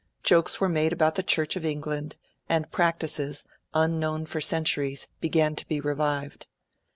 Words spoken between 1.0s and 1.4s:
the